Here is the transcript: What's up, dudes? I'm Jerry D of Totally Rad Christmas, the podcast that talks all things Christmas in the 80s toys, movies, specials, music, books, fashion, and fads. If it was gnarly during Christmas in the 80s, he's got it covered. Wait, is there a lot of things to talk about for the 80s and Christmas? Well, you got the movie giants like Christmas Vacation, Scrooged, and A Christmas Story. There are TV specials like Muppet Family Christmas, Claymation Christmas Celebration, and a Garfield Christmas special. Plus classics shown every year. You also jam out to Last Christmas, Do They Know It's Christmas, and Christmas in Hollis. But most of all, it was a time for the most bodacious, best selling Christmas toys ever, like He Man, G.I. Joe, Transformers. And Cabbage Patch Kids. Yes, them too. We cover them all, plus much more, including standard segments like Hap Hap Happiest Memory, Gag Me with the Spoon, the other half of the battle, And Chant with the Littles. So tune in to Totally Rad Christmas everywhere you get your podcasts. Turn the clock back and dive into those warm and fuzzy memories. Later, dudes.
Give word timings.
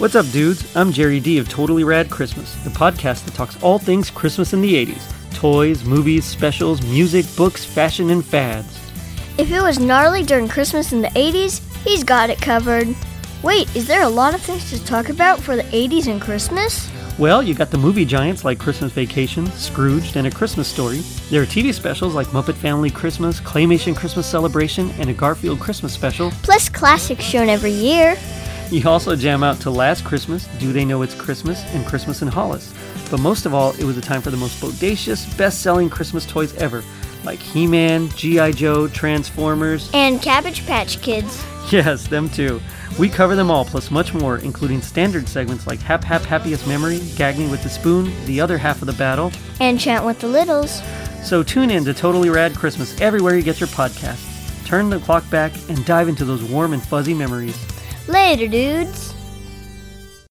What's 0.00 0.14
up, 0.14 0.30
dudes? 0.30 0.74
I'm 0.74 0.92
Jerry 0.92 1.20
D 1.20 1.36
of 1.36 1.50
Totally 1.50 1.84
Rad 1.84 2.08
Christmas, 2.08 2.54
the 2.64 2.70
podcast 2.70 3.26
that 3.26 3.34
talks 3.34 3.62
all 3.62 3.78
things 3.78 4.08
Christmas 4.08 4.54
in 4.54 4.62
the 4.62 4.86
80s 4.86 5.12
toys, 5.34 5.84
movies, 5.84 6.24
specials, 6.24 6.80
music, 6.80 7.26
books, 7.36 7.66
fashion, 7.66 8.08
and 8.08 8.24
fads. 8.24 8.80
If 9.36 9.50
it 9.50 9.60
was 9.60 9.78
gnarly 9.78 10.22
during 10.22 10.48
Christmas 10.48 10.94
in 10.94 11.02
the 11.02 11.08
80s, 11.08 11.60
he's 11.84 12.02
got 12.02 12.30
it 12.30 12.40
covered. 12.40 12.88
Wait, 13.42 13.76
is 13.76 13.86
there 13.86 14.04
a 14.04 14.08
lot 14.08 14.32
of 14.32 14.40
things 14.40 14.70
to 14.70 14.82
talk 14.86 15.10
about 15.10 15.38
for 15.38 15.54
the 15.54 15.64
80s 15.64 16.10
and 16.10 16.18
Christmas? 16.18 16.90
Well, 17.18 17.42
you 17.42 17.52
got 17.52 17.70
the 17.70 17.76
movie 17.76 18.06
giants 18.06 18.42
like 18.42 18.58
Christmas 18.58 18.92
Vacation, 18.92 19.44
Scrooged, 19.50 20.16
and 20.16 20.26
A 20.26 20.30
Christmas 20.30 20.66
Story. 20.66 21.00
There 21.28 21.42
are 21.42 21.46
TV 21.46 21.74
specials 21.74 22.14
like 22.14 22.28
Muppet 22.28 22.54
Family 22.54 22.88
Christmas, 22.88 23.38
Claymation 23.38 23.94
Christmas 23.94 24.26
Celebration, 24.26 24.90
and 24.92 25.10
a 25.10 25.12
Garfield 25.12 25.60
Christmas 25.60 25.92
special. 25.92 26.30
Plus 26.42 26.70
classics 26.70 27.22
shown 27.22 27.50
every 27.50 27.72
year. 27.72 28.16
You 28.70 28.88
also 28.88 29.16
jam 29.16 29.42
out 29.42 29.58
to 29.62 29.70
Last 29.70 30.04
Christmas, 30.04 30.46
Do 30.58 30.72
They 30.72 30.84
Know 30.84 31.02
It's 31.02 31.14
Christmas, 31.14 31.64
and 31.74 31.84
Christmas 31.84 32.22
in 32.22 32.28
Hollis. 32.28 32.72
But 33.10 33.18
most 33.18 33.44
of 33.44 33.52
all, 33.52 33.72
it 33.72 33.82
was 33.82 33.98
a 33.98 34.00
time 34.00 34.22
for 34.22 34.30
the 34.30 34.36
most 34.36 34.60
bodacious, 34.62 35.36
best 35.36 35.60
selling 35.60 35.90
Christmas 35.90 36.24
toys 36.24 36.54
ever, 36.54 36.84
like 37.24 37.40
He 37.40 37.66
Man, 37.66 38.08
G.I. 38.10 38.52
Joe, 38.52 38.86
Transformers. 38.86 39.90
And 39.92 40.22
Cabbage 40.22 40.64
Patch 40.66 41.02
Kids. 41.02 41.44
Yes, 41.72 42.06
them 42.06 42.28
too. 42.30 42.60
We 42.96 43.08
cover 43.08 43.34
them 43.34 43.50
all, 43.50 43.64
plus 43.64 43.90
much 43.90 44.14
more, 44.14 44.38
including 44.38 44.82
standard 44.82 45.28
segments 45.28 45.66
like 45.66 45.80
Hap 45.80 46.04
Hap 46.04 46.22
Happiest 46.22 46.68
Memory, 46.68 47.00
Gag 47.16 47.38
Me 47.38 47.50
with 47.50 47.64
the 47.64 47.68
Spoon, 47.68 48.12
the 48.24 48.40
other 48.40 48.56
half 48.56 48.82
of 48.82 48.86
the 48.86 48.92
battle, 48.92 49.32
And 49.58 49.80
Chant 49.80 50.04
with 50.04 50.20
the 50.20 50.28
Littles. 50.28 50.80
So 51.24 51.42
tune 51.42 51.70
in 51.70 51.84
to 51.86 51.92
Totally 51.92 52.30
Rad 52.30 52.54
Christmas 52.54 53.00
everywhere 53.00 53.34
you 53.34 53.42
get 53.42 53.58
your 53.58 53.68
podcasts. 53.68 54.64
Turn 54.64 54.90
the 54.90 55.00
clock 55.00 55.28
back 55.28 55.52
and 55.68 55.84
dive 55.84 56.08
into 56.08 56.24
those 56.24 56.44
warm 56.44 56.72
and 56.72 56.82
fuzzy 56.82 57.14
memories. 57.14 57.58
Later, 58.08 58.48
dudes. 58.48 59.14